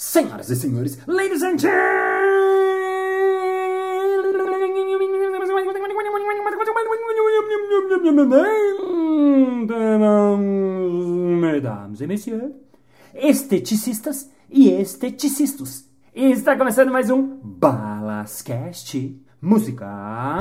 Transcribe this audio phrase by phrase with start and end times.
[0.00, 1.74] Senhoras e senhores, ladies and gentlemen,
[11.40, 12.52] mesdames e messieurs,
[13.12, 15.90] esteticistas e esteticistas.
[16.14, 20.38] Está começando mais um Balascast Música.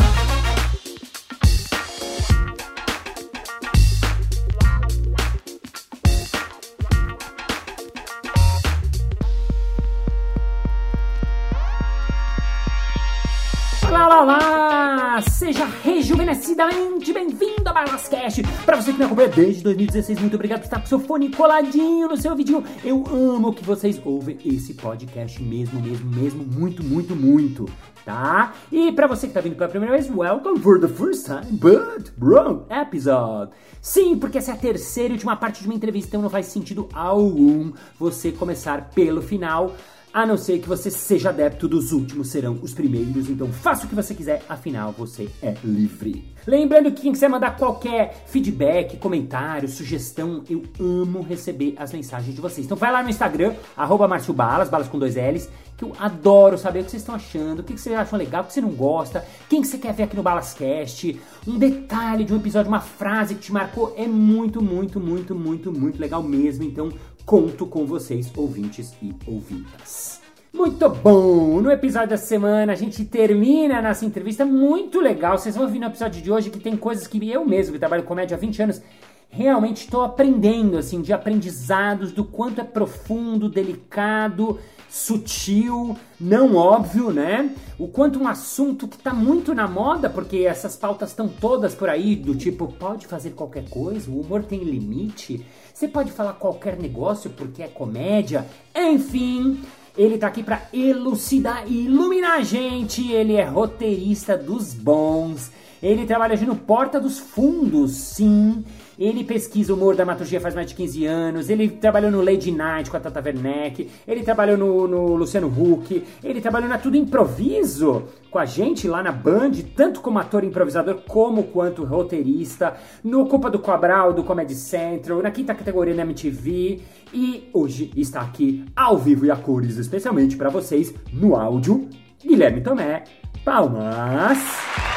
[16.27, 18.43] Rejuvenescidamente bem-vindo a Balascast!
[18.65, 22.09] Para você que me acompanha desde 2016, muito obrigado por estar com seu fone coladinho
[22.09, 22.61] no seu vídeo.
[22.83, 27.65] Eu amo que vocês ouvem esse podcast mesmo, mesmo, mesmo, muito, muito, muito,
[28.03, 28.53] tá?
[28.69, 32.11] E para você que tá vindo pela primeira vez, welcome for the first time, but
[32.19, 33.51] wrong episode.
[33.81, 36.47] Sim, porque essa é a terceira e última parte de uma entrevista, então não faz
[36.47, 39.73] sentido algum você começar pelo final.
[40.13, 43.89] A não ser que você seja adepto dos últimos serão os primeiros, então faça o
[43.89, 46.33] que você quiser, afinal você é livre.
[46.47, 52.41] Lembrando que quem quiser mandar qualquer feedback, comentário, sugestão, eu amo receber as mensagens de
[52.41, 52.65] vocês.
[52.65, 56.79] Então vai lá no Instagram, arroba Balas, balas com dois L's, que eu adoro saber
[56.79, 59.25] o que vocês estão achando, o que vocês acham legal, o que você não gosta,
[59.49, 63.35] quem que você quer ver aqui no Balascast, um detalhe de um episódio, uma frase
[63.35, 66.91] que te marcou, é muito, muito, muito, muito, muito legal mesmo, então
[67.27, 70.21] conto com vocês, ouvintes e ouvintas.
[70.53, 71.59] Muito bom!
[71.59, 75.37] No episódio da semana a gente termina a nossa entrevista muito legal.
[75.37, 78.03] Vocês vão ouvir no episódio de hoje que tem coisas que eu mesmo, que trabalho
[78.03, 78.81] com comédia há 20 anos,
[79.29, 84.57] realmente estou aprendendo, assim, de aprendizados, do quanto é profundo, delicado,
[84.89, 87.53] sutil, não óbvio, né?
[87.77, 91.89] O quanto um assunto que está muito na moda, porque essas pautas estão todas por
[91.89, 95.45] aí, do tipo, pode fazer qualquer coisa, o humor tem limite,
[95.77, 99.61] você pode falar qualquer negócio porque é comédia, enfim.
[99.95, 103.11] Ele tá aqui para elucidar e iluminar a gente.
[103.11, 105.51] Ele é roteirista dos bons.
[105.79, 108.65] Ele trabalha no Porta dos Fundos, sim.
[108.99, 111.49] Ele pesquisa humor da dramaturgia faz mais de 15 anos.
[111.49, 113.89] Ele trabalhou no Lady Night com a Tata Werneck.
[114.07, 116.03] Ele trabalhou no, no Luciano Huck.
[116.23, 120.95] Ele trabalhou na Tudo Improviso com a gente lá na Band, tanto como ator improvisador
[121.07, 122.75] como quanto roteirista.
[123.03, 125.21] No Culpa do Cabral, do Comedy Central.
[125.21, 126.81] Na quinta categoria na MTV.
[127.13, 131.87] E hoje está aqui ao vivo e a cores, especialmente para vocês, no áudio,
[132.21, 133.03] Guilherme Tomé.
[133.45, 134.96] Palmas!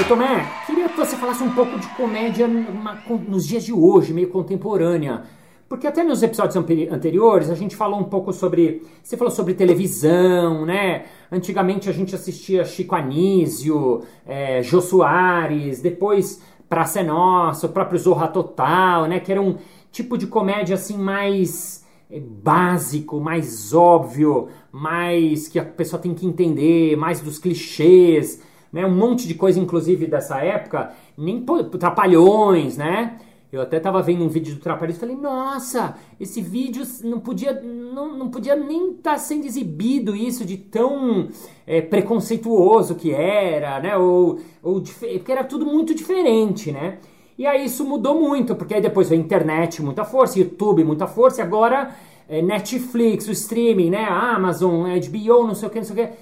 [0.00, 4.28] Ô Tomé, queria que você falasse um pouco de comédia nos dias de hoje, meio
[4.28, 5.22] contemporânea.
[5.68, 8.82] Porque até nos episódios ante- anteriores a gente falou um pouco sobre.
[9.02, 11.06] Você falou sobre televisão, né?
[11.30, 17.98] Antigamente a gente assistia Chico Anísio, é, Jô Soares, depois Praça é Nossa, o próprio
[17.98, 19.20] Zorra Total, né?
[19.20, 19.56] Que era um
[19.90, 26.24] tipo de comédia assim mais é, básico, mais óbvio, mais que a pessoa tem que
[26.26, 28.40] entender, mais dos clichês,
[28.72, 28.84] né?
[28.86, 31.44] Um monte de coisa, inclusive, dessa época, nem
[31.78, 33.18] trapalhões, né?
[33.50, 37.58] Eu até tava vendo um vídeo do Trapalhões e falei, nossa, esse vídeo não podia,
[37.62, 41.28] não, não podia nem estar sendo exibido isso de tão
[41.66, 43.96] é, preconceituoso que era, né?
[43.96, 46.98] Ou, ou porque era tudo muito diferente, né?
[47.38, 51.06] E aí isso mudou muito, porque aí depois veio a internet, muita força, YouTube, muita
[51.06, 51.94] força, e agora
[52.28, 54.04] é, Netflix, o streaming, né?
[54.04, 56.14] A Amazon, HBO, não sei o que, não sei o que.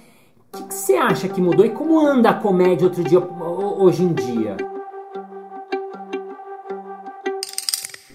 [0.56, 3.82] O que, que você acha que mudou e como anda a comédia outro dia, ho-
[3.84, 4.56] hoje em dia?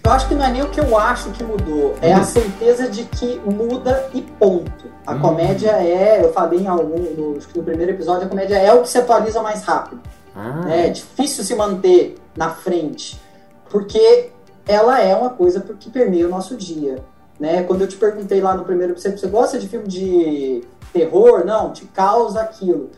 [0.03, 2.89] Eu acho que não é nem o que eu acho que mudou, é a certeza
[2.89, 4.89] de que muda e ponto.
[5.05, 5.19] A Hum.
[5.19, 8.73] comédia é, eu falei em algum, no, acho que no primeiro episódio, a comédia é
[8.73, 10.01] o que se atualiza mais rápido.
[10.35, 10.63] Ah?
[10.67, 13.21] É difícil se manter na frente,
[13.69, 14.31] porque
[14.67, 17.03] ela é uma coisa que permeia o nosso dia.
[17.39, 17.61] Né?
[17.63, 21.45] Quando eu te perguntei lá no primeiro episódio, você gosta de filme de terror?
[21.45, 22.89] Não, te causa aquilo.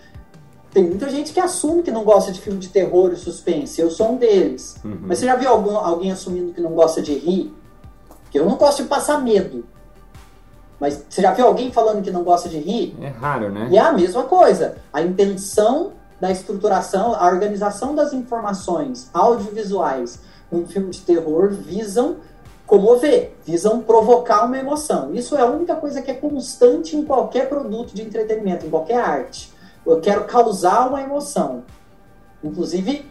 [0.71, 3.79] Tem muita gente que assume que não gosta de filme de terror e suspense.
[3.79, 4.77] Eu sou um deles.
[4.83, 4.97] Uhum.
[5.01, 7.53] Mas você já viu algum, alguém assumindo que não gosta de rir?
[8.23, 9.65] Porque eu não gosto de passar medo.
[10.79, 12.95] Mas você já viu alguém falando que não gosta de rir?
[12.99, 13.69] é raro, né?
[13.71, 14.77] E é a mesma coisa.
[14.91, 20.19] A intenção da estruturação, a organização das informações audiovisuais
[20.51, 22.17] num filme de terror visam
[22.65, 25.13] comover, visam provocar uma emoção.
[25.13, 28.97] Isso é a única coisa que é constante em qualquer produto de entretenimento, em qualquer
[28.97, 29.53] arte.
[29.85, 31.63] Eu quero causar uma emoção.
[32.43, 33.05] Inclusive,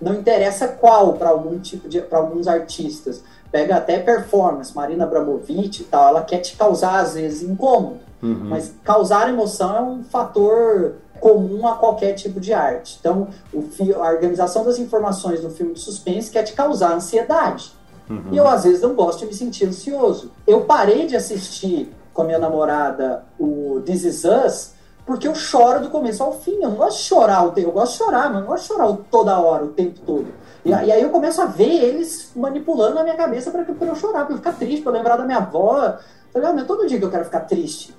[0.00, 3.22] não interessa qual para algum tipo de para alguns artistas.
[3.50, 8.00] Pega até performance, Marina Abramovic e tal, ela quer te causar às vezes incômodo.
[8.22, 8.46] Uhum.
[8.48, 12.96] Mas causar emoção é um fator comum a qualquer tipo de arte.
[12.98, 13.64] Então, o
[14.02, 17.72] a organização das informações no filme de suspense quer te causar ansiedade.
[18.08, 18.24] Uhum.
[18.32, 20.30] E eu, às vezes, não gosto de me sentir ansioso.
[20.46, 24.72] Eu parei de assistir com a minha namorada o This Is Us
[25.04, 26.62] porque eu choro do começo ao fim.
[26.62, 27.68] Eu não gosto de chorar o tempo.
[27.68, 30.26] Eu gosto de chorar, mas não gosto de chorar toda hora, o tempo todo.
[30.64, 34.24] E, e aí eu começo a ver eles manipulando na minha cabeça para eu chorar,
[34.24, 35.98] para eu ficar triste, para lembrar da minha avó.
[36.32, 37.94] Falei, ah, mas todo dia que eu quero ficar triste.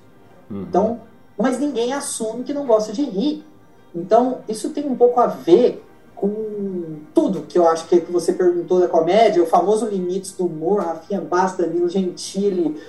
[0.50, 0.62] Uhum.
[0.62, 1.00] Então,
[1.38, 3.44] mas ninguém assume que não gosta de rir.
[3.94, 5.84] Então, isso tem um pouco a ver
[6.14, 10.46] com tudo que eu acho que, que você perguntou da comédia, o famoso limites do
[10.46, 12.80] humor, Rafinha Basta, Danilo Gentili,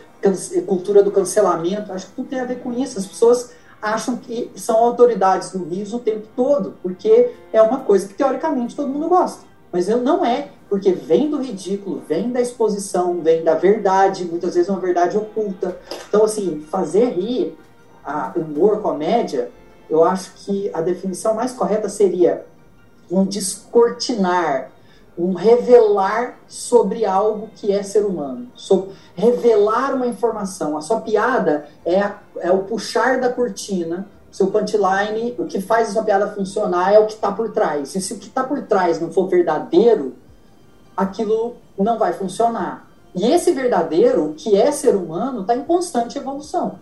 [0.65, 2.97] cultura do cancelamento, acho que tudo tem a ver com isso.
[2.97, 3.51] As pessoas
[3.81, 8.75] acham que são autoridades no riso o tempo todo, porque é uma coisa que teoricamente
[8.75, 9.43] todo mundo gosta.
[9.71, 14.69] Mas não é, porque vem do ridículo, vem da exposição, vem da verdade, muitas vezes
[14.69, 15.77] uma verdade oculta.
[16.07, 17.57] Então, assim, fazer rir
[18.03, 19.51] a humor, comédia,
[19.89, 22.45] eu acho que a definição mais correta seria
[23.09, 24.71] um descortinar,
[25.17, 30.77] um revelar sobre algo que é ser humano, sobre revelar uma informação.
[30.77, 35.89] A sua piada é, a, é o puxar da cortina, seu punchline, o que faz
[35.89, 37.95] a sua piada funcionar é o que está por trás.
[37.95, 40.13] E se o que está por trás não for verdadeiro,
[40.97, 42.85] aquilo não vai funcionar.
[43.15, 46.79] E esse verdadeiro, que é ser humano, está em constante evolução.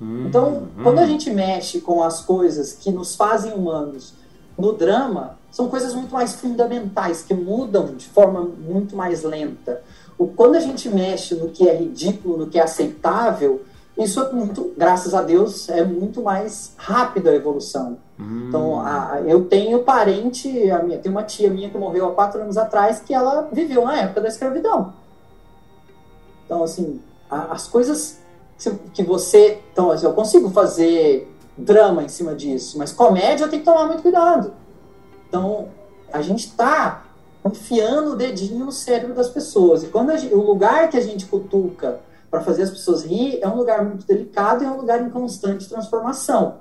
[0.00, 0.82] Hum, então, hum.
[0.82, 4.14] quando a gente mexe com as coisas que nos fazem humanos
[4.56, 9.80] no drama, são coisas muito mais fundamentais, que mudam de forma muito mais lenta.
[10.18, 13.62] O, quando a gente mexe no que é ridículo, no que é aceitável,
[13.96, 17.98] isso é muito, graças a Deus, é muito mais rápido a evolução.
[18.18, 18.46] Hum.
[18.48, 22.42] Então, a, eu tenho parente, a minha, tem uma tia minha que morreu há quatro
[22.42, 24.92] anos atrás, que ela viveu na época da escravidão.
[26.44, 28.18] Então, assim, a, as coisas
[28.92, 29.60] que você.
[29.72, 34.02] Então, assim, eu consigo fazer drama em cima disso, mas comédia tenho que tomar muito
[34.02, 34.63] cuidado.
[35.34, 35.66] Então,
[36.12, 37.06] a gente está
[37.44, 39.82] enfiando o dedinho no cérebro das pessoas.
[39.82, 41.98] E quando gente, o lugar que a gente cutuca
[42.30, 45.10] para fazer as pessoas rir é um lugar muito delicado e é um lugar em
[45.10, 46.58] constante transformação.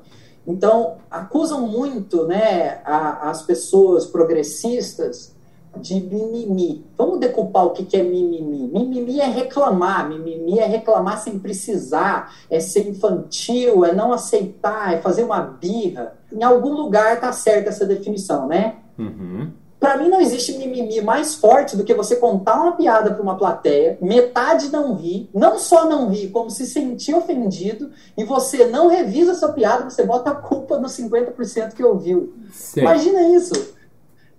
[0.48, 5.33] Então, acusam muito né, a, as pessoas progressistas
[5.78, 6.86] de mimimi.
[6.98, 8.70] Vamos decupar o que é mimimi.
[8.72, 14.98] Mimimi é reclamar, mimimi é reclamar sem precisar, é ser infantil, é não aceitar, é
[15.00, 16.16] fazer uma birra.
[16.32, 18.76] Em algum lugar tá certa essa definição, né?
[18.98, 19.52] Uhum.
[19.84, 23.38] Para mim não existe mimimi mais forte do que você contar uma piada para uma
[23.38, 28.88] plateia, metade não ri, não só não ri, como se sentir ofendido, e você não
[28.88, 32.34] revisa essa piada, você bota a culpa nos 50% que ouviu.
[32.50, 32.80] Sim.
[32.80, 33.73] Imagina isso.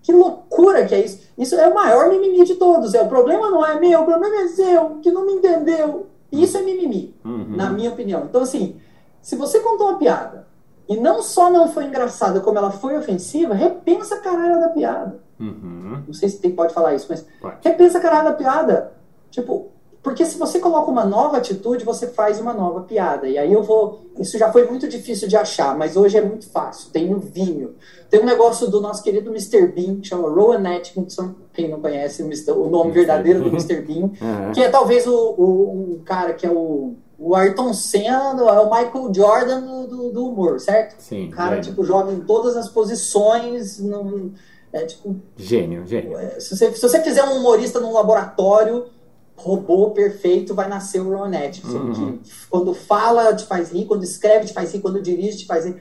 [0.05, 1.27] Que loucura que é isso.
[1.37, 2.93] Isso é o maior mimimi de todos.
[2.93, 6.07] É o problema não é meu, o problema é seu, que não me entendeu.
[6.31, 7.57] Isso é mimimi, uhum.
[7.57, 8.25] na minha opinião.
[8.25, 8.77] Então, assim,
[9.23, 10.47] se você contou uma piada
[10.87, 15.19] e não só não foi engraçada, como ela foi ofensiva, repensa a caralho da piada.
[15.41, 16.03] Uhum.
[16.07, 17.57] Não sei se tem, pode falar isso, mas pode.
[17.63, 18.93] repensa a caralho da piada.
[19.31, 19.71] Tipo,
[20.05, 23.27] porque se você coloca uma nova atitude, você faz uma nova piada.
[23.27, 24.03] E aí eu vou.
[24.19, 26.91] Isso já foi muito difícil de achar, mas hoje é muito fácil.
[26.91, 27.75] Tem no Vimeo.
[28.11, 29.67] Tem um negócio do nosso querido Mr.
[29.69, 31.35] Bean, que chama Rowan Atkinson.
[31.55, 33.81] Quem não conhece o, o nome verdadeiro do Mr.
[33.81, 34.53] Bean, uhum.
[34.53, 38.71] que é talvez o, o, um cara que é o, o Ayrton Senna, é o
[38.71, 40.97] Michael Jordan do, do humor, certo?
[40.99, 41.29] Sim.
[41.29, 43.81] O cara, tipo, joga em todas as posições.
[43.81, 44.33] Num,
[44.71, 46.19] é, tipo, gênio, gênio.
[46.39, 48.93] Se você, se você fizer um humorista num laboratório
[49.37, 51.65] robô perfeito vai nascer o Ronette.
[51.67, 52.19] Uhum.
[52.49, 55.81] quando fala te faz rir, quando escreve te faz rir, quando dirige te faz rir.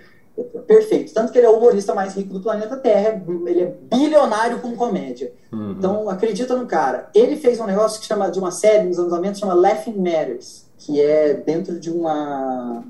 [0.66, 1.13] Perfeito.
[1.13, 3.22] Tanto que ele é o humorista mais rico do planeta Terra.
[3.46, 5.32] Ele é bilionário com comédia.
[5.51, 5.72] Uhum.
[5.74, 7.10] Então, acredita no cara.
[7.13, 10.66] Ele fez um negócio que chama de uma série nos anos 90 chama Laughing Matters,
[10.80, 12.84] que é dentro de uma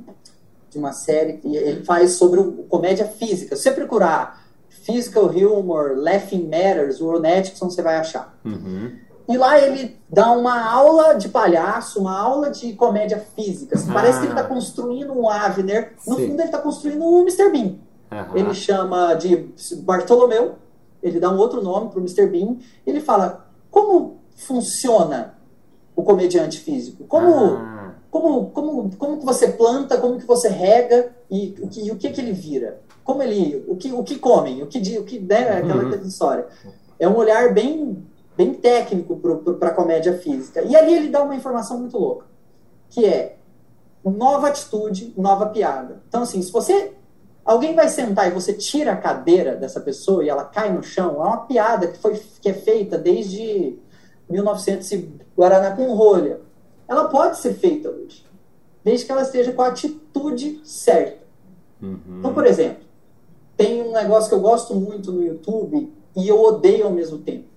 [0.70, 3.56] de uma série que ele faz sobre o, comédia física.
[3.56, 8.36] Se você procurar Physical Humor, Laughing Matters, o Ron Atkinson, você vai achar.
[8.44, 8.92] Uhum.
[9.28, 13.76] E lá ele dá uma aula de palhaço, uma aula de comédia física.
[13.76, 13.94] Assim, ah.
[13.94, 15.94] Parece que ele está construindo um Avner.
[16.06, 16.28] No Sim.
[16.28, 17.50] fundo, ele está construindo um Mr.
[17.50, 17.76] Bean.
[18.36, 20.56] Ele chama de Bartolomeu.
[21.02, 22.28] Ele dá um outro nome para o Mr.
[22.28, 22.58] Bean.
[22.86, 25.36] Ele fala como funciona
[25.96, 27.06] o comediante físico.
[27.06, 27.96] Como, ah.
[28.12, 32.10] como, como, como que você planta, como que você rega e o que, o que,
[32.10, 32.82] que ele vira.
[33.04, 36.02] Como ele, o que, o que comem, o que, o que né, aquela uhum.
[36.04, 36.46] história.
[37.00, 39.18] É um olhar bem bem técnico
[39.60, 40.62] para a comédia física.
[40.62, 42.26] E ali ele dá uma informação muito louca,
[42.90, 43.38] que é
[44.04, 46.02] nova atitude, nova piada.
[46.08, 46.94] Então, assim, se você.
[47.46, 51.16] Alguém vai sentar e você tira a cadeira dessa pessoa e ela cai no chão,
[51.16, 53.78] é uma piada que, foi, que é feita desde
[54.30, 56.40] 1900 e Guaraná com rolha.
[56.88, 58.26] Ela pode ser feita hoje,
[58.82, 61.22] desde que ela esteja com a atitude certa.
[61.82, 62.00] Uhum.
[62.20, 62.86] Então, por exemplo,
[63.58, 67.53] tem um negócio que eu gosto muito no YouTube e eu odeio ao mesmo tempo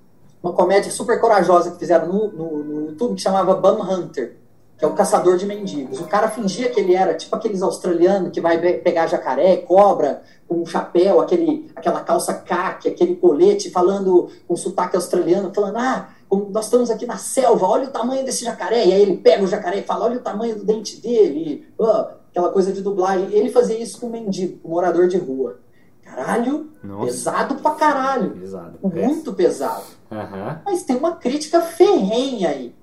[0.46, 4.36] uma comédia super corajosa que fizeram no, no, no YouTube que chamava Bum Hunter,
[4.78, 5.98] que é o caçador de mendigos.
[6.00, 10.62] O cara fingia que ele era tipo aqueles australianos que vai pegar jacaré, cobra, com
[10.62, 16.10] um chapéu, aquele, aquela calça caque, aquele colete, falando com sotaque australiano, falando, ah,
[16.50, 18.86] nós estamos aqui na selva, olha o tamanho desse jacaré.
[18.86, 21.66] E aí ele pega o jacaré e fala, olha o tamanho do dente dele.
[21.76, 23.28] Oh, aquela coisa de dublagem.
[23.32, 25.58] Ele fazia isso com um mendigo, com um morador de rua.
[26.06, 27.06] Caralho, Nossa.
[27.06, 28.30] pesado pra caralho.
[28.30, 28.78] Pesado.
[28.82, 29.84] Muito pesado.
[30.10, 30.58] Uhum.
[30.64, 32.74] Mas tem uma crítica ferrenha aí.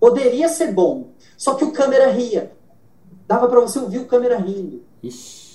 [0.00, 1.10] Poderia ser bom.
[1.36, 2.52] Só que o câmera ria.
[3.28, 4.82] Dava para você ouvir o câmera rindo.
[5.02, 5.46] Ixi.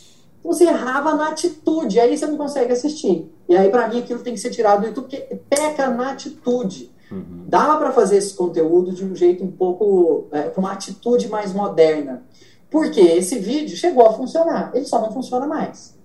[0.43, 3.31] Você errava na atitude, aí você não consegue assistir.
[3.47, 6.91] E aí, para mim, aquilo tem que ser tirado do YouTube, porque peca na atitude.
[7.11, 7.45] Uhum.
[7.47, 10.27] Dava para fazer esse conteúdo de um jeito um pouco.
[10.31, 12.23] É, com uma atitude mais moderna.
[12.69, 15.99] Porque esse vídeo chegou a funcionar, ele só não funciona mais.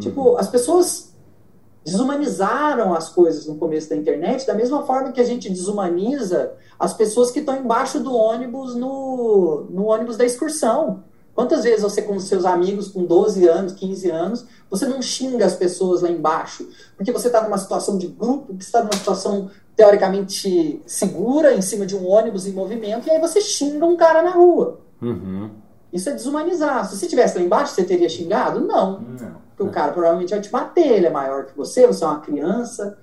[0.00, 1.14] Tipo, as pessoas
[1.84, 6.94] desumanizaram as coisas no começo da internet, da mesma forma que a gente desumaniza as
[6.94, 11.04] pessoas que estão embaixo do ônibus no, no ônibus da excursão.
[11.34, 15.56] Quantas vezes você, com seus amigos com 12 anos, 15 anos, você não xinga as
[15.56, 16.68] pessoas lá embaixo?
[16.96, 21.84] Porque você está numa situação de grupo, que está numa situação teoricamente segura, em cima
[21.84, 24.80] de um ônibus em movimento, e aí você xinga um cara na rua.
[25.02, 25.50] Uhum.
[25.94, 26.84] Isso é desumanizar.
[26.84, 28.60] Se você estivesse lá embaixo, você teria xingado?
[28.60, 29.00] Não.
[29.00, 29.44] Não.
[29.56, 32.18] Porque o cara provavelmente vai te bater, ele é maior que você, você é uma
[32.18, 32.98] criança.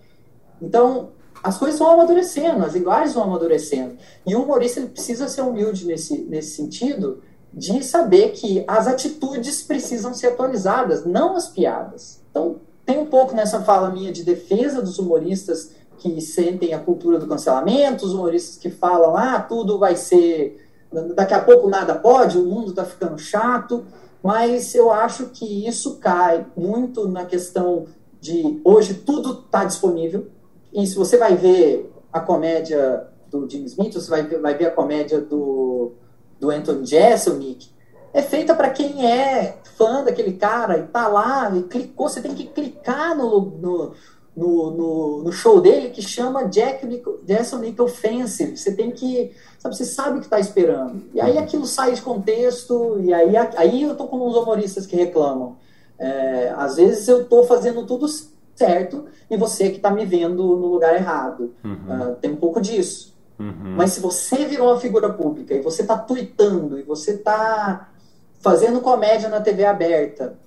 [0.62, 3.96] Então, as coisas vão amadurecendo, as linguagens vão amadurecendo.
[4.28, 9.64] E o humorista ele precisa ser humilde nesse, nesse sentido de saber que as atitudes
[9.64, 12.22] precisam ser atualizadas, não as piadas.
[12.30, 17.18] Então, tem um pouco nessa fala minha de defesa dos humoristas que sentem a cultura
[17.18, 20.71] do cancelamento, os humoristas que falam, ah, tudo vai ser
[21.16, 23.86] daqui a pouco nada pode, o mundo está ficando chato,
[24.22, 27.86] mas eu acho que isso cai muito na questão
[28.20, 30.28] de hoje tudo está disponível,
[30.74, 34.68] e se você vai ver a comédia do Jim Smith, você vai ver, vai ver
[34.68, 35.94] a comédia do,
[36.40, 37.72] do Anthony Jeselnik,
[38.14, 42.36] é feita para quem é fã daquele cara e tá lá e clicou, você tem
[42.36, 43.94] que clicar no, no,
[44.36, 48.58] no, no, no show dele que chama Jack Nickel Offensive.
[48.58, 49.32] Você tem que.
[49.62, 51.04] Sabe, você sabe o que está esperando.
[51.14, 54.96] E aí aquilo sai de contexto, e aí, aí eu tô com uns humoristas que
[54.96, 55.56] reclamam.
[56.00, 58.08] É, às vezes eu tô fazendo tudo
[58.56, 61.54] certo e você que está me vendo no lugar errado.
[61.64, 62.12] Uhum.
[62.12, 63.16] Uh, tem um pouco disso.
[63.38, 63.76] Uhum.
[63.78, 67.92] Mas se você virou uma figura pública e você está tweetando e você está
[68.40, 70.40] fazendo comédia na TV aberta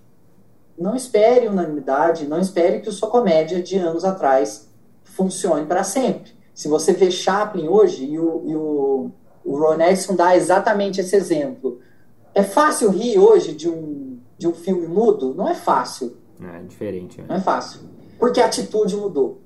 [0.76, 4.68] não espere unanimidade, não espere que a sua comédia de anos atrás
[5.04, 6.34] funcione para sempre.
[6.54, 9.11] Se você vê Chaplin hoje, e o, e o,
[9.44, 11.80] o Ron Edson dá exatamente esse exemplo,
[12.32, 15.34] é fácil rir hoje de um, de um filme mudo?
[15.34, 16.16] Não é fácil.
[16.40, 17.20] É diferente.
[17.20, 17.26] Né?
[17.28, 17.80] Não é fácil.
[18.18, 19.42] Porque a atitude mudou.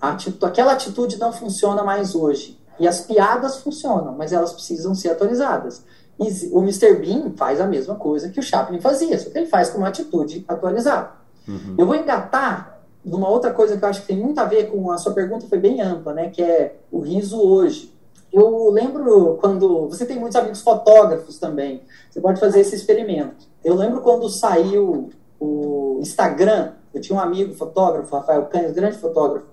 [0.00, 2.60] A atitude, aquela atitude não funciona mais hoje.
[2.78, 5.84] E as piadas funcionam, mas elas precisam ser atualizadas.
[6.18, 6.94] O Mr.
[6.94, 9.88] Bean faz a mesma coisa que o Chaplin fazia, só que ele faz com uma
[9.88, 11.12] atitude atualizada.
[11.48, 11.74] Uhum.
[11.76, 12.73] Eu vou engatar
[13.04, 15.46] numa outra coisa que eu acho que tem muito a ver com a sua pergunta,
[15.46, 16.30] foi bem ampla, né?
[16.30, 17.92] Que é o riso hoje.
[18.32, 19.88] Eu lembro quando.
[19.88, 21.82] Você tem muitos amigos fotógrafos também.
[22.10, 23.46] Você pode fazer esse experimento.
[23.64, 26.72] Eu lembro quando saiu o Instagram.
[26.92, 29.46] Eu tinha um amigo fotógrafo, Rafael Canes, grande fotógrafo.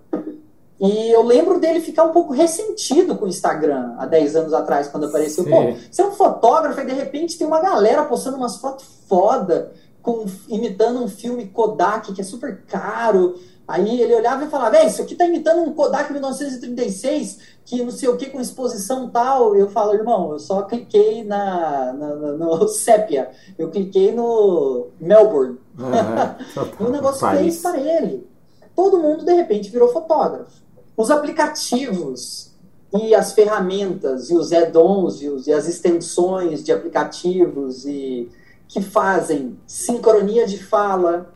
[0.79, 4.87] E eu lembro dele ficar um pouco ressentido com o Instagram há 10 anos atrás,
[4.87, 5.43] quando apareceu.
[5.43, 5.51] Sim.
[5.51, 9.71] Pô, você é um fotógrafo e de repente tem uma galera postando umas fotos foda,
[10.01, 13.35] com, imitando um filme Kodak que é super caro.
[13.67, 17.91] Aí ele olhava e falava, é, isso aqui tá imitando um Kodak 1936, que não
[17.91, 19.55] sei o que, com exposição tal.
[19.55, 25.57] Eu falo, irmão, eu só cliquei na, na, na no Sépia, eu cliquei no Melbourne.
[25.79, 26.79] Uhum.
[26.79, 28.27] e o negócio fez para ele.
[28.75, 30.61] Todo mundo, de repente, virou fotógrafo.
[30.97, 32.51] Os aplicativos
[32.93, 38.29] e as ferramentas e os add-ons e, e, as extensões de aplicativos e
[38.71, 41.33] que fazem sincronia de fala,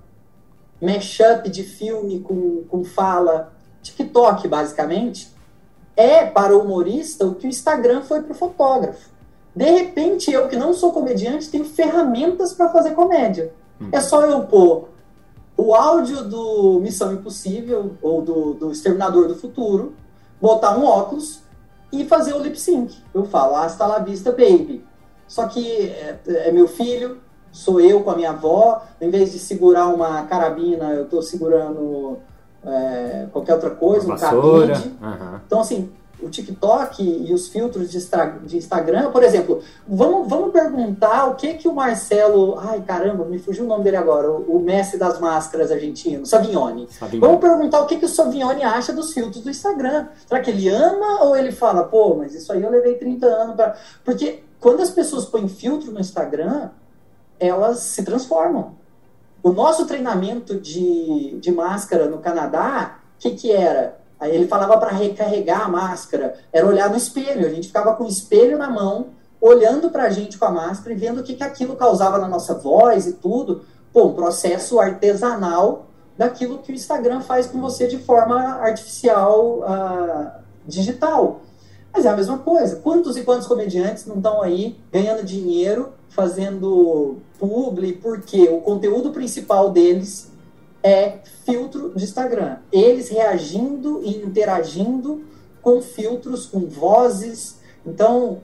[0.82, 3.52] mashup de filme com, com fala,
[3.84, 5.36] TikTok basicamente,
[5.98, 9.10] é para o humorista o que o Instagram foi para o fotógrafo.
[9.54, 13.54] De repente, eu que não sou comediante tenho ferramentas para fazer comédia.
[13.82, 13.90] Hum.
[13.92, 14.88] É só eu pôr
[15.58, 19.94] o áudio do Missão Impossível ou do, do Exterminador do Futuro,
[20.40, 21.42] botar um óculos
[21.92, 22.96] e fazer o lip sync.
[23.14, 24.86] Eu falo, hasta la vista, baby.
[25.28, 27.22] Só que é, é, meu filho,
[27.56, 32.18] sou eu com a minha avó, em vez de segurar uma carabina, eu estou segurando
[32.66, 34.94] é, qualquer outra coisa, uma um cabide.
[35.02, 35.40] Uhum.
[35.46, 35.90] Então, assim,
[36.22, 38.00] o TikTok e os filtros de,
[38.44, 43.40] de, Instagram, por exemplo, vamos, vamos perguntar o que que o Marcelo, ai caramba, me
[43.40, 46.90] fugiu o nome dele agora, o, o mestre das máscaras argentino, Savignoni.
[46.92, 47.20] Savignoni.
[47.22, 50.08] Vamos perguntar o que que o Savignoni acha dos filtros do Instagram.
[50.28, 53.56] Será que ele ama ou ele fala, pô, mas isso aí eu levei 30 anos
[53.56, 53.78] para...
[54.04, 56.70] Porque quando as pessoas põem filtro no Instagram,
[57.40, 58.74] elas se transformam.
[59.44, 63.98] O nosso treinamento de, de máscara no Canadá, o que que era?
[64.22, 67.46] Ele falava para recarregar a máscara, era olhar no espelho.
[67.46, 70.94] A gente ficava com o espelho na mão, olhando para a gente com a máscara
[70.94, 73.64] e vendo o que, que aquilo causava na nossa voz e tudo.
[73.94, 75.86] Pô, um processo artesanal
[76.18, 80.32] daquilo que o Instagram faz com você de forma artificial, uh,
[80.66, 81.42] digital.
[81.96, 82.76] Mas é a mesma coisa.
[82.76, 89.72] Quantos e quantos comediantes não estão aí ganhando dinheiro, fazendo publi, porque o conteúdo principal
[89.72, 90.30] deles
[90.84, 92.58] é filtro de Instagram.
[92.70, 95.24] Eles reagindo e interagindo
[95.62, 97.60] com filtros, com vozes.
[97.86, 98.40] Então,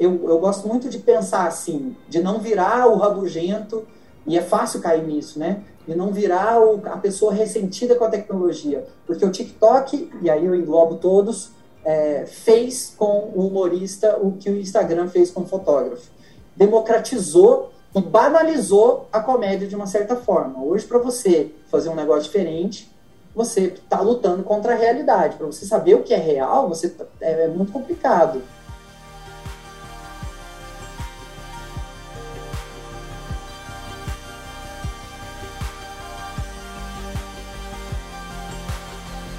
[0.00, 3.86] eu, eu gosto muito de pensar assim, de não virar o rabugento,
[4.26, 5.62] e é fácil cair nisso, né?
[5.86, 8.86] De não virar o, a pessoa ressentida com a tecnologia.
[9.06, 11.50] Porque o TikTok, e aí eu englobo todos,
[11.86, 16.10] é, fez com o humorista o que o Instagram fez com o fotógrafo.
[16.56, 20.62] Democratizou e banalizou a comédia de uma certa forma.
[20.62, 22.90] Hoje, para você fazer um negócio diferente,
[23.32, 25.36] você está lutando contra a realidade.
[25.36, 28.42] Para você saber o que é real, você tá, é, é muito complicado.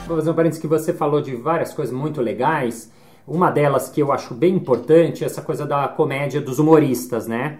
[0.07, 2.91] Vou fazer um parênteses que você falou de várias coisas muito legais.
[3.27, 7.59] Uma delas que eu acho bem importante é essa coisa da comédia dos humoristas, né?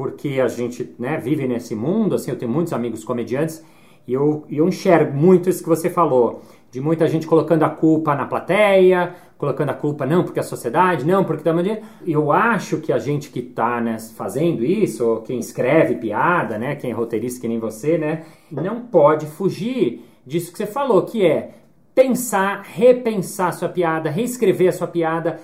[0.00, 3.62] porque a gente né, vive nesse mundo, assim, eu tenho muitos amigos comediantes
[4.08, 8.14] e eu, eu enxergo muito isso que você falou, de muita gente colocando a culpa
[8.14, 12.94] na plateia, colocando a culpa não porque a sociedade, não porque também eu acho que
[12.94, 17.48] a gente que está né, fazendo isso, quem escreve piada, né, quem é roteirista que
[17.48, 21.50] nem você, né, não pode fugir disso que você falou, que é
[22.00, 25.38] pensar, repensar a sua piada, reescrever a sua piada.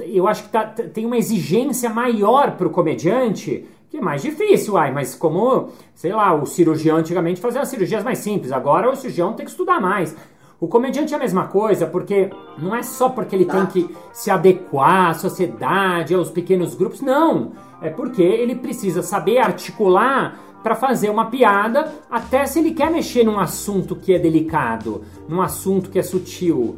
[0.00, 4.72] Eu acho que tá, tem uma exigência maior para o comediante que é mais difícil,
[4.72, 9.34] uai, mas como, sei lá, o cirurgião antigamente fazia cirurgias mais simples, agora o cirurgião
[9.34, 10.16] tem que estudar mais.
[10.58, 14.30] O comediante é a mesma coisa, porque não é só porque ele tem que se
[14.30, 17.52] adequar à sociedade, aos pequenos grupos, não.
[17.82, 23.24] É porque ele precisa saber articular para fazer uma piada, até se ele quer mexer
[23.24, 26.76] num assunto que é delicado, num assunto que é sutil.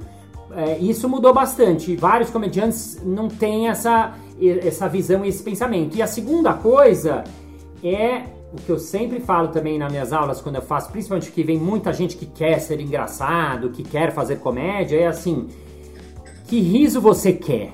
[0.52, 1.96] É, isso mudou bastante.
[1.96, 4.14] Vários comediantes não têm essa
[4.62, 5.96] essa visão e esse pensamento.
[5.96, 7.22] E a segunda coisa
[7.82, 11.42] é o que eu sempre falo também nas minhas aulas, quando eu faço, principalmente que
[11.42, 15.48] vem muita gente que quer ser engraçado, que quer fazer comédia, é assim:
[16.46, 17.72] que riso você quer?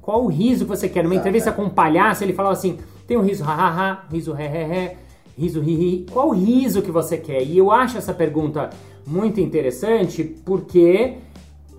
[0.00, 1.02] Qual o riso que você quer?
[1.02, 4.96] Numa entrevista com um palhaço, ele falava assim: tem um riso ha-ha-ha, riso he-he-he,
[5.36, 6.06] riso ri-ri.
[6.10, 7.42] Qual o riso que você quer?
[7.42, 8.70] E eu acho essa pergunta
[9.06, 11.18] muito interessante porque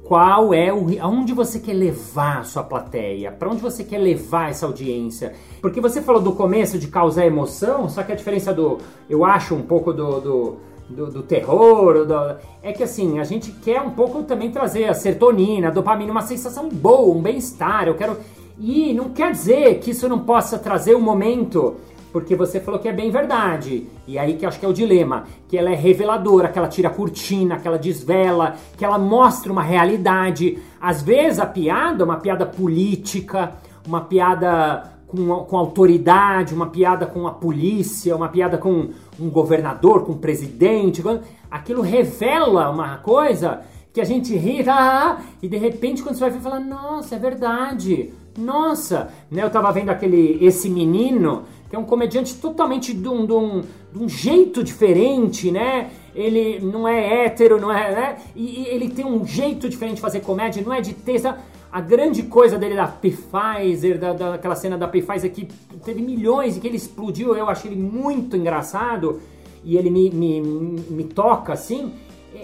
[0.03, 4.49] qual é o aonde você quer levar a sua plateia, para onde você quer levar
[4.49, 5.33] essa audiência.
[5.61, 9.55] Porque você falou do começo de causar emoção, só que a diferença do, eu acho
[9.55, 10.57] um pouco do, do,
[10.89, 14.93] do, do terror, do, é que assim, a gente quer um pouco também trazer a
[14.93, 18.17] serotonina, a dopamina, uma sensação boa, um bem-estar, eu quero...
[18.59, 21.77] E não quer dizer que isso não possa trazer um momento
[22.13, 23.87] porque você falou que é bem verdade.
[24.07, 26.87] E aí que acho que é o dilema, que ela é reveladora, que ela tira
[26.87, 30.59] a cortina, que ela desvela, que ela mostra uma realidade.
[30.79, 37.07] Às vezes a piada é uma piada política, uma piada com, com autoridade, uma piada
[37.07, 41.03] com a polícia, uma piada com um governador, com um presidente.
[41.49, 46.31] Aquilo revela uma coisa que a gente ri, ah, e de repente quando você vai
[46.31, 48.13] ver, fala, nossa, é verdade.
[48.37, 49.43] Nossa, né?
[49.43, 51.43] Eu tava vendo aquele esse menino
[51.73, 55.89] que é um comediante totalmente de um, de um, de um jeito diferente, né?
[56.13, 58.17] Ele não é hétero, não é, né?
[58.35, 61.33] E, e, ele tem um jeito diferente de fazer comédia, não é de texto.
[61.71, 65.47] A grande coisa dele da Pfizer, da, daquela cena da Pfizer que
[65.83, 69.19] teve milhões e que ele explodiu, eu achei ele muito engraçado
[69.63, 71.91] e ele me, me, me toca assim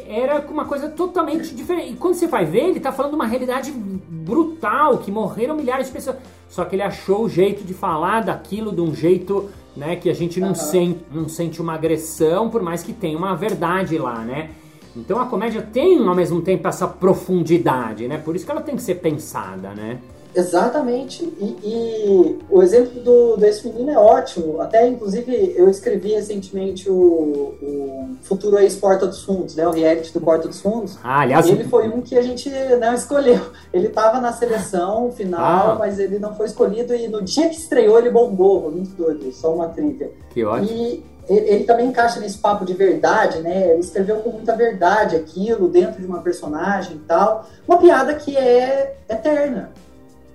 [0.08, 1.94] era uma coisa totalmente diferente.
[1.94, 5.88] E quando você vai ver, ele tá falando de uma realidade brutal, que morreram milhares
[5.88, 6.18] de pessoas.
[6.50, 10.14] Só que ele achou o jeito de falar daquilo de um jeito, né, que a
[10.14, 10.56] gente não, uhum.
[10.56, 14.50] sente, não sente uma agressão, por mais que tenha uma verdade lá, né?
[14.96, 18.18] Então a comédia tem ao mesmo tempo essa profundidade, né?
[18.18, 20.00] Por isso que ela tem que ser pensada, né?
[20.36, 21.24] Exatamente.
[21.40, 24.62] E, e, o exemplo do, desse menino é ótimo.
[24.62, 29.68] Até, inclusive, eu escrevi recentemente o, o Futuro Ex Porta dos Fundos, né?
[29.68, 30.98] O reality do Porta dos Fundos.
[31.04, 31.48] Ah, aliás...
[31.48, 33.42] Ele foi um que a gente não escolheu.
[33.74, 35.76] Ele estava na seleção final, ah.
[35.76, 36.94] mas ele não foi escolhido.
[36.94, 38.70] E no dia que estreou, ele bombou.
[38.72, 39.32] Muito doido.
[39.32, 40.12] Só uma trilha.
[40.30, 40.70] Que ótimo.
[40.72, 43.72] E ele também encaixa nesse papo de verdade, né?
[43.72, 47.48] Ele escreveu com muita verdade aquilo dentro de uma personagem e tal.
[47.68, 49.72] Uma piada que é eterna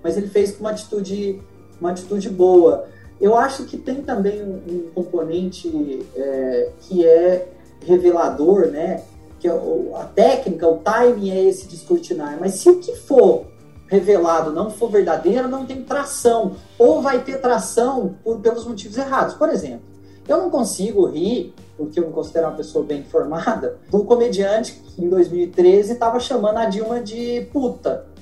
[0.04, 1.42] mas ele fez com uma atitude,
[1.80, 2.84] uma atitude boa.
[3.18, 7.48] Eu acho que tem também um, um componente é, que é
[7.80, 9.02] revelador, né?
[9.40, 9.52] Que é
[9.94, 12.36] a técnica, o timing é esse descortinar.
[12.38, 13.46] Mas se o que for
[13.86, 16.56] revelado não for verdadeiro, não tem tração.
[16.78, 19.34] Ou vai ter tração por, pelos motivos errados.
[19.34, 19.86] Por exemplo,
[20.28, 25.02] eu não consigo rir, porque eu me considero uma pessoa bem informada, do comediante que
[25.02, 28.12] em 2013 estava chamando a Dilma de puta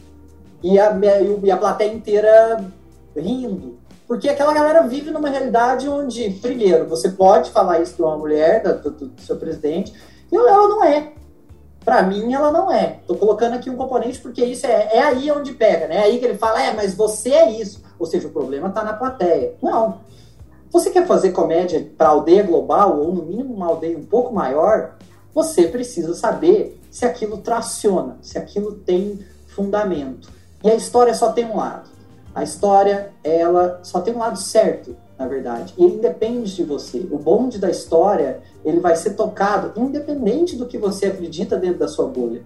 [0.62, 0.98] e a,
[1.42, 2.64] e a plateia inteira
[3.16, 3.78] rindo.
[4.06, 8.62] Porque aquela galera vive numa realidade onde, primeiro, você pode falar isso para uma mulher,
[8.62, 9.92] do, do, do, seu presidente,
[10.30, 11.12] e ela não é.
[11.84, 13.00] Para mim, ela não é.
[13.06, 15.96] Tô colocando aqui um componente porque isso é, é aí onde pega, né?
[15.96, 17.82] É aí que ele fala, é, mas você é isso.
[17.98, 19.54] Ou seja, o problema tá na plateia.
[19.62, 20.00] Não.
[20.70, 24.96] Você quer fazer comédia para aldeia global, ou no mínimo uma aldeia um pouco maior,
[25.34, 30.30] você precisa saber se aquilo traciona, se aquilo tem fundamento.
[30.62, 31.90] E a história só tem um lado.
[32.34, 35.74] A história, ela só tem um lado certo, na verdade.
[35.76, 36.98] E independe de você.
[37.10, 41.88] O bonde da história, ele vai ser tocado independente do que você acredita dentro da
[41.88, 42.42] sua bolha.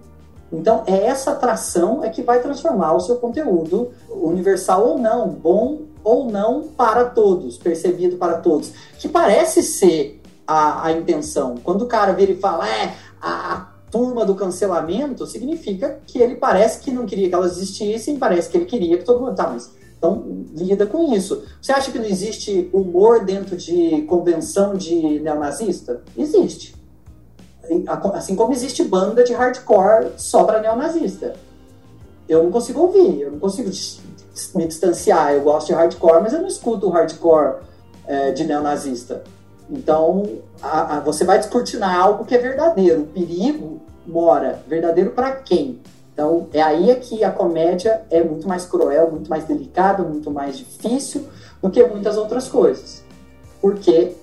[0.51, 5.81] Então, é essa atração é que vai transformar o seu conteúdo, universal ou não, bom
[6.03, 8.71] ou não para todos, percebido para todos.
[8.97, 11.55] Que parece ser a, a intenção.
[11.63, 16.81] Quando o cara vira e fala, é, a, turma do cancelamento significa que ele parece
[16.81, 19.35] que não queria que elas existissem, parece que ele queria que todo mundo.
[19.35, 21.43] Tá, mas então lida com isso.
[21.59, 26.03] Você acha que não existe humor dentro de convenção de neonazista?
[26.15, 26.75] Existe.
[28.13, 31.35] Assim como existe banda de hardcore só para neonazista.
[32.29, 33.71] Eu não consigo ouvir, eu não consigo
[34.53, 35.33] me distanciar.
[35.33, 37.63] Eu gosto de hardcore, mas eu não escuto o hardcore
[38.05, 39.23] é, de neonazista.
[39.69, 40.25] Então,
[40.61, 43.01] a, a, você vai descortinar algo que é verdadeiro.
[43.01, 44.61] O perigo mora.
[44.67, 45.79] Verdadeiro para quem?
[46.13, 50.31] Então, é aí é que a comédia é muito mais cruel, muito mais delicada, muito
[50.31, 51.27] mais difícil
[51.61, 53.03] do que muitas outras coisas.
[53.61, 54.13] Porque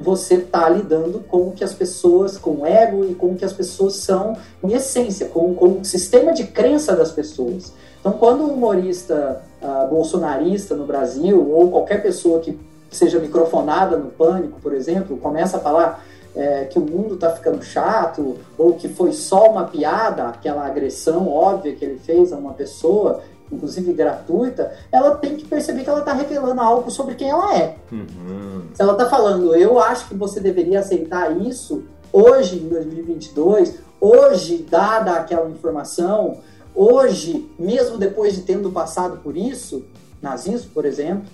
[0.00, 3.44] você está lidando com o que as pessoas, com o ego e com o que
[3.44, 7.72] as pessoas são em essência, com, com o sistema de crença das pessoas.
[7.98, 12.58] Então, quando um humorista uh, bolsonarista no Brasil, ou qualquer pessoa que
[12.90, 17.62] seja microfonada no pânico, por exemplo, começa a falar é, que o mundo está ficando
[17.62, 22.52] chato, ou que foi só uma piada, aquela agressão óbvia que ele fez a uma
[22.52, 27.56] pessoa, inclusive gratuita, ela tem que perceber que ela está revelando algo sobre quem ela
[27.56, 27.76] é.
[27.90, 28.62] Uhum.
[28.74, 34.66] Se ela está falando, eu acho que você deveria aceitar isso hoje, em 2022, hoje,
[34.70, 36.38] dada aquela informação,
[36.74, 39.84] hoje, mesmo depois de tendo passado por isso,
[40.22, 41.24] nazismo, por exemplo,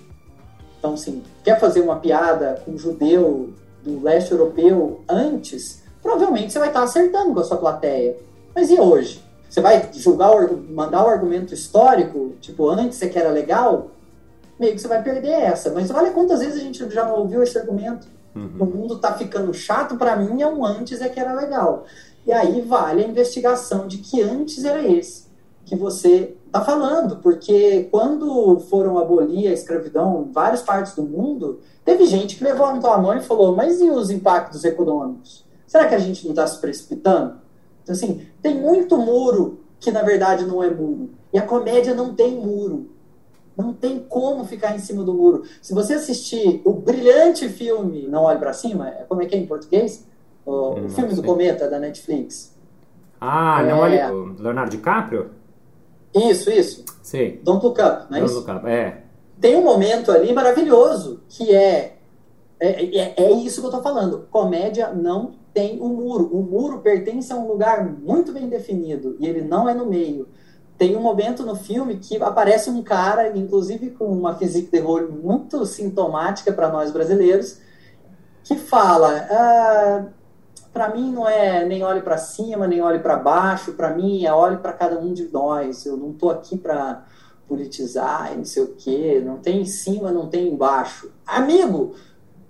[0.85, 6.59] então, assim, quer fazer uma piada com um judeu do leste europeu antes, provavelmente você
[6.59, 8.19] vai estar acertando com a sua plateia.
[8.55, 9.25] Mas e hoje?
[9.49, 13.93] Você vai julgar, mandar o argumento histórico, tipo, antes é que era legal?
[14.61, 15.71] Meio que você vai perder essa.
[15.71, 18.07] Mas olha quantas vezes a gente já não ouviu esse argumento.
[18.37, 18.51] Uhum.
[18.61, 21.87] O mundo tá ficando chato, para mim é um antes é que era legal.
[22.27, 25.25] E aí vale a investigação de que antes era esse
[25.65, 31.59] que você está falando, porque quando foram abolir a escravidão em várias partes do mundo,
[31.85, 35.45] teve gente que levantou a mão e falou: mas e os impactos econômicos?
[35.67, 37.39] Será que a gente não está se precipitando?
[37.83, 41.11] Então, assim, tem muito muro que na verdade não é muro.
[41.33, 42.91] E a comédia não tem muro.
[43.57, 45.43] Não tem como ficar em cima do muro.
[45.61, 49.39] Se você assistir o brilhante filme Não Olhe para Cima, é, como é que é
[49.39, 50.07] em português?
[50.47, 52.57] O, hum, filme do Cometa da Netflix.
[53.21, 53.97] Ah, é, não olhe.
[54.41, 55.31] Leonardo DiCaprio?
[56.15, 56.85] Isso, isso.
[57.03, 57.41] Sim.
[57.43, 58.35] Don't Look Up, não é Don't isso?
[58.41, 59.05] Look Up, é.
[59.41, 61.95] Tem um momento ali maravilhoso que é
[62.61, 64.27] é, é, é isso que eu tô falando.
[64.31, 66.29] Comédia não tem um muro.
[66.33, 70.29] O muro pertence a um lugar muito bem definido e ele não é no meio.
[70.77, 75.07] Tem um momento no filme que aparece um cara, inclusive com uma physique de role
[75.07, 77.59] muito sintomática para nós brasileiros,
[78.43, 80.07] que fala: ah,
[80.75, 84.33] para mim não é nem olhe para cima, nem olhe para baixo, para mim é
[84.33, 85.87] olhe para cada um de nós.
[85.87, 87.05] Eu não estou aqui para
[87.47, 91.13] politizar e não sei o quê, não tem em cima, não tem embaixo.
[91.25, 91.95] Amigo,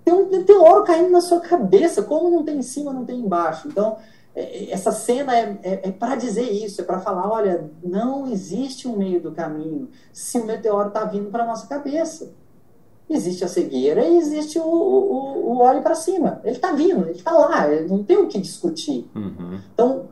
[0.03, 3.67] tem um meteoro caindo na sua cabeça, como não tem em cima, não tem embaixo.
[3.67, 3.97] Então,
[4.35, 8.87] é, essa cena é, é, é para dizer isso, é para falar, olha, não existe
[8.87, 12.33] um meio do caminho se o meteoro está vindo para nossa cabeça.
[13.09, 16.41] Existe a cegueira e existe o, o, o olho para cima.
[16.43, 19.09] Ele está vindo, ele está lá, não tem o que discutir.
[19.15, 19.59] Uhum.
[19.73, 20.07] Então,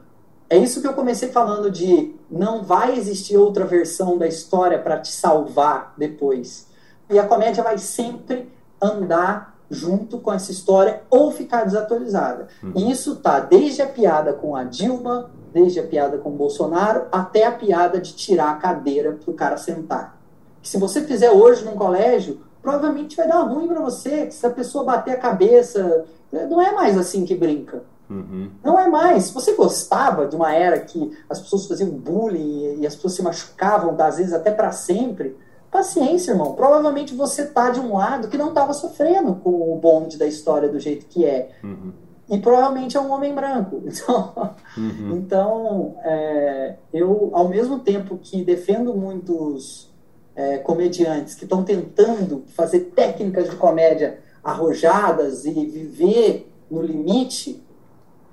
[0.50, 5.00] é isso que eu comecei falando de não vai existir outra versão da história para
[5.00, 6.68] te salvar depois.
[7.10, 12.48] E a comédia vai sempre andar junto com essa história ou ficar desatualizada.
[12.62, 12.74] Uhum.
[12.76, 17.08] E isso tá desde a piada com a Dilma, desde a piada com o Bolsonaro,
[17.12, 20.20] até a piada de tirar a cadeira para o cara sentar.
[20.62, 24.48] Que se você fizer hoje num colégio, provavelmente vai dar ruim para você, que se
[24.48, 27.84] a pessoa bater a cabeça, não é mais assim que brinca.
[28.10, 28.50] Uhum.
[28.64, 29.26] Não é mais.
[29.26, 33.22] Se você gostava de uma era que as pessoas faziam bullying e as pessoas se
[33.22, 35.38] machucavam, às vezes até para sempre,
[35.70, 36.54] paciência, irmão.
[36.54, 40.70] Provavelmente você tá de um lado que não estava sofrendo com o bonde da história
[40.70, 41.52] do jeito que é.
[41.64, 41.92] Uhum.
[42.30, 43.84] E provavelmente é um homem branco.
[43.94, 45.18] Então, uhum.
[45.18, 49.93] então é, eu, ao mesmo tempo que defendo muitos
[50.36, 57.64] é, comediantes que estão tentando fazer técnicas de comédia arrojadas e viver no limite,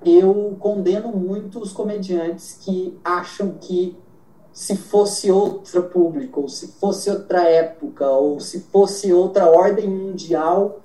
[0.03, 3.95] eu condeno muito os comediantes que acham que
[4.51, 10.81] se fosse outro público, ou se fosse outra época, ou se fosse outra ordem mundial,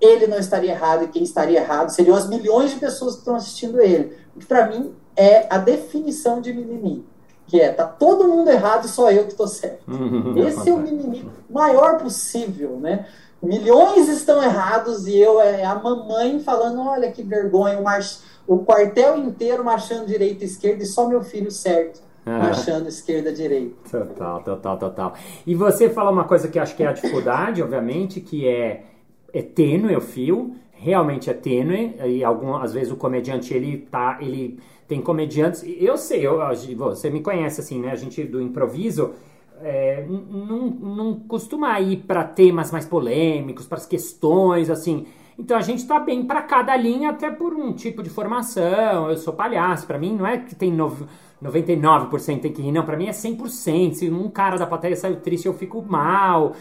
[0.00, 3.34] ele não estaria errado e quem estaria errado seriam as milhões de pessoas que estão
[3.34, 4.16] assistindo ele.
[4.36, 7.04] O que para mim é a definição de mimimi
[7.48, 9.82] que é tá todo mundo errado e só eu que estou certo.
[9.88, 10.36] Uhum.
[10.46, 13.06] Esse é o mimimi maior possível, né?
[13.42, 18.18] Milhões estão errados e eu é a mamãe falando, olha que vergonha, o, march...
[18.46, 22.00] o quartel inteiro marchando direita e esquerda e só meu filho certo.
[22.26, 23.74] Marchando esquerda direita.
[23.90, 25.14] Total, total, total.
[25.46, 28.84] E você fala uma coisa que acho que é a dificuldade, obviamente, que é,
[29.32, 34.18] é tênue o fio, realmente é tênue, e algumas às vezes o comediante ele tá,
[34.20, 36.38] ele tem comediantes, eu sei, eu,
[36.78, 37.92] você me conhece assim, né?
[37.92, 39.12] A gente do improviso
[39.60, 45.06] é, não, não costuma ir para temas mais polêmicos, para as questões, assim.
[45.38, 49.10] Então a gente tá bem para cada linha, até por um tipo de formação.
[49.10, 50.96] Eu sou palhaço, para mim não é que tem no,
[51.42, 53.94] 99% tem que rir, não, para mim é 100%.
[53.94, 56.54] Se um cara da plateia saiu triste, eu fico mal.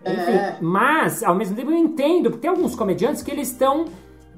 [0.00, 0.58] Enfim, é.
[0.60, 3.86] mas ao mesmo tempo eu entendo, porque tem alguns comediantes que eles estão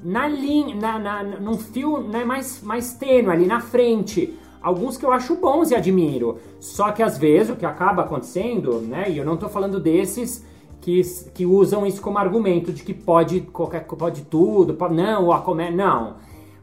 [0.06, 4.38] na linha, na, na, num fio né, mais, mais tênue, ali na frente.
[4.62, 6.38] Alguns que eu acho bons e admiro.
[6.60, 9.10] Só que às vezes o que acaba acontecendo, né?
[9.10, 10.46] E eu não tô falando desses
[10.80, 11.02] que,
[11.34, 15.76] que usam isso como argumento de que pode qualquer pode tudo, pode, não, a comédia.
[15.76, 16.14] Não.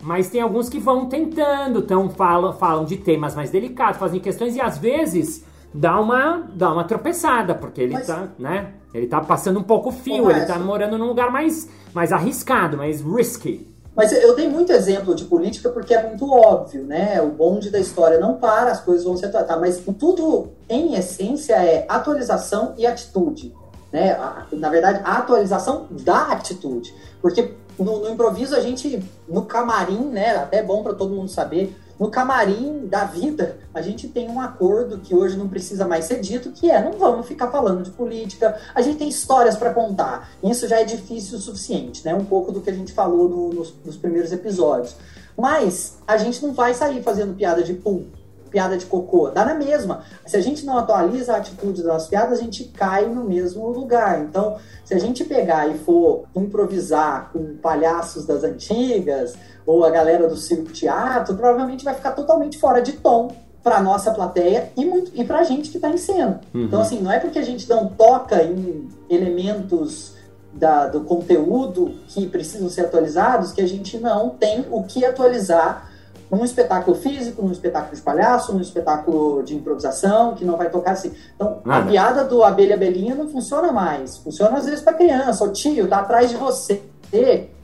[0.01, 4.55] Mas tem alguns que vão tentando, então falam, falam de temas mais delicados, fazem questões
[4.55, 8.07] e às vezes dá uma, dá uma tropeçada, porque ele Mas...
[8.07, 8.73] tá, né?
[8.93, 13.01] Ele tá passando um pouco fio, ele tá morando num lugar mais, mais arriscado, mais
[13.01, 13.67] risky.
[13.95, 17.21] Mas eu tenho muito exemplo de política porque é muito óbvio, né?
[17.21, 21.53] O bonde da história não para, as coisas vão se tratar, mas tudo em essência
[21.53, 23.53] é atualização e atitude,
[23.91, 24.17] né?
[24.51, 30.37] Na verdade, a atualização da atitude, porque no, no improviso a gente no camarim, né?
[30.37, 34.41] Até é bom para todo mundo saber, no camarim da vida, a gente tem um
[34.41, 37.91] acordo que hoje não precisa mais ser dito, que é não vamos ficar falando de
[37.91, 40.29] política, a gente tem histórias para contar.
[40.43, 42.13] Isso já é difícil o suficiente, né?
[42.13, 44.95] Um pouco do que a gente falou no, nos, nos primeiros episódios.
[45.37, 48.05] Mas a gente não vai sair fazendo piada de pum,
[48.53, 49.31] piada de cocô.
[49.31, 50.03] Dá na mesma.
[50.27, 54.21] Se a gente não atualiza a atitude das piadas, a gente cai no mesmo lugar.
[54.21, 59.33] Então, se a gente pegar e for improvisar com palhaços das antigas,
[59.65, 63.31] ou a galera do circo teatro, provavelmente vai ficar totalmente fora de tom
[63.63, 66.41] para nossa plateia e muito e para a gente que está em cena.
[66.53, 66.65] Uhum.
[66.65, 70.13] Então assim, não é porque a gente não toca em elementos
[70.51, 75.89] da, do conteúdo que precisam ser atualizados que a gente não tem o que atualizar
[76.35, 80.91] num espetáculo físico, num espetáculo de palhaço, num espetáculo de improvisação, que não vai tocar
[80.91, 81.13] assim.
[81.35, 81.85] Então, Nada.
[81.85, 84.17] a piada do abelha abelhinha não funciona mais.
[84.17, 86.81] Funciona às vezes para criança, o tio tá atrás de você.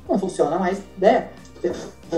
[0.07, 1.29] Não funciona mais, né?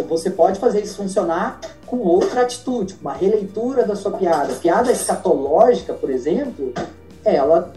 [0.08, 4.54] Você pode fazer isso funcionar com outra atitude, uma releitura da sua piada.
[4.54, 6.74] Piada escatológica, por exemplo,
[7.26, 7.74] ela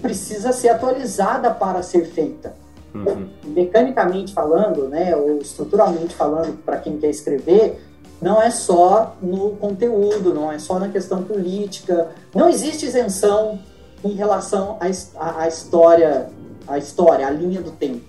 [0.00, 2.54] precisa ser atualizada para ser feita.
[2.94, 3.28] Uhum.
[3.44, 7.80] Mecanicamente falando, né, ou estruturalmente falando, para quem quer escrever,
[8.22, 12.08] não é só no conteúdo, não é só na questão política.
[12.32, 13.58] Não existe isenção
[14.04, 14.88] em relação à,
[15.48, 16.28] história,
[16.68, 18.00] à história, à linha do tempo.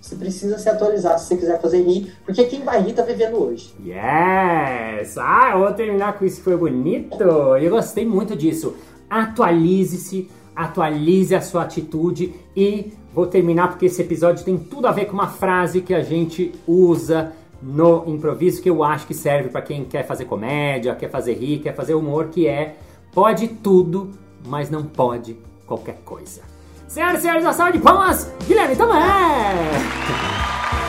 [0.00, 3.42] Você precisa se atualizar se você quiser fazer rir, porque quem vai rir tá vivendo
[3.42, 3.74] hoje.
[3.84, 5.18] Yes!
[5.18, 7.22] Ah, eu vou terminar com isso foi bonito.
[7.22, 8.74] Eu gostei muito disso.
[9.10, 15.06] Atualize-se, atualize a sua atitude e vou terminar porque esse episódio tem tudo a ver
[15.06, 19.62] com uma frase que a gente usa no improviso que eu acho que serve para
[19.62, 22.76] quem quer fazer comédia, quer fazer rir, quer fazer humor, que é
[23.12, 24.10] pode tudo,
[24.46, 26.42] mas não pode qualquer coisa.
[26.86, 30.87] Senhoras e senhores, a salva de palmas, Guilherme Tomé!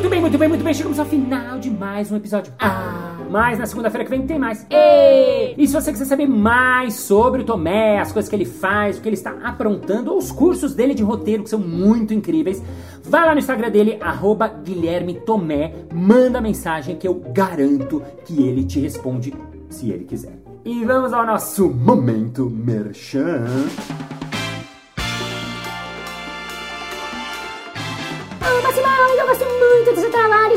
[0.00, 0.72] Muito bem, muito bem, muito bem.
[0.72, 2.50] Chegamos ao final de mais um episódio.
[2.58, 4.66] Ah, mas na segunda-feira que vem tem mais.
[4.70, 8.96] E, e se você quiser saber mais sobre o Tomé, as coisas que ele faz,
[8.96, 12.62] o que ele está aprontando, ou os cursos dele de roteiro, que são muito incríveis,
[13.04, 18.64] vai lá no Instagram dele, arroba Guilherme Tomé, manda mensagem que eu garanto que ele
[18.64, 19.34] te responde
[19.68, 20.32] se ele quiser.
[20.64, 23.44] E vamos ao nosso momento merchan.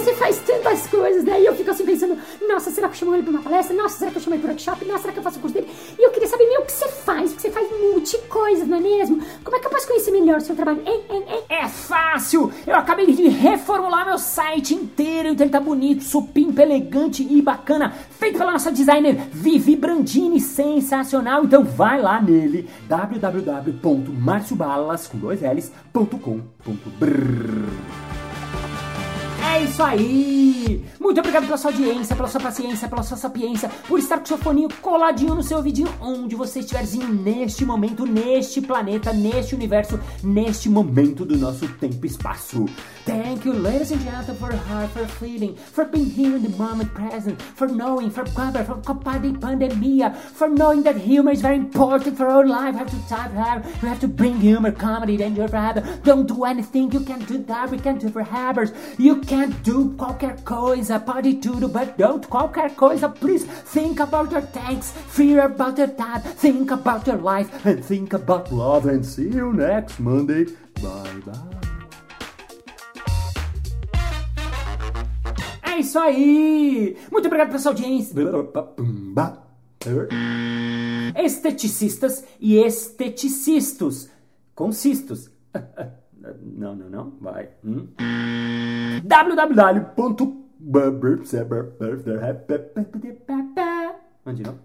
[0.03, 1.41] Você faz tantas coisas, né?
[1.41, 3.73] E eu fico assim pensando, nossa, será que eu chamo ele pra uma palestra?
[3.75, 4.83] Nossa, será que eu chamo ele pro workshop?
[4.85, 5.69] Nossa, será que eu faço o curso dele?
[5.97, 7.31] E eu queria saber, meu, o que você faz?
[7.31, 9.21] Porque você faz multi coisas, não é mesmo?
[9.43, 10.81] Como é que eu posso conhecer melhor o seu trabalho?
[10.85, 11.43] Hein, hein, hein?
[11.49, 12.51] É fácil!
[12.67, 17.93] Eu acabei de reformular meu site inteiro, então ele tá bonito, supimpa, elegante e bacana.
[18.19, 21.43] Feito pela nossa designer Vivi Brandini, sensacional.
[21.45, 26.43] Então vai lá nele, www.marciobalas, com dois L's.com.br
[29.43, 30.85] é isso aí!
[30.99, 34.37] Muito obrigado pela sua audiência, pela sua paciência, pela sua sapiência, por estar com seu
[34.37, 40.69] foninho coladinho no seu ouvidinho, onde você estiverzinho neste momento, neste planeta, neste universo, neste
[40.69, 42.65] momento do nosso tempo e espaço.
[43.05, 46.93] Thank you, ladies and gentlemen, for heart, for feeling, for being here in the moment
[46.93, 52.17] present, for knowing, for cover, for combating pandemia, for knowing that humor is very important
[52.17, 52.73] for our life.
[52.73, 55.49] We have to type have, we have to bring humor, comedy, then you're
[56.03, 58.71] Don't do anything you can do that, we can do for havers.
[58.97, 63.09] You can can't do qualquer coisa, pode tudo, but don't qualquer coisa.
[63.09, 63.43] Please
[63.73, 68.51] think about your tanks, fear about your dad, think about your life, and think about
[68.51, 68.85] love.
[68.85, 70.45] And see you next Monday.
[70.81, 71.53] Bye bye.
[75.63, 76.95] É isso aí!
[77.11, 78.13] Muito obrigado pela sua audiência.
[81.15, 84.11] Esteticistas e esteticistas.
[84.53, 85.31] Consistos.
[86.41, 87.13] Não, não, não.
[87.19, 87.49] Vai.
[87.65, 87.87] Hum?
[89.03, 89.85] www.
[94.25, 94.55] Onde não?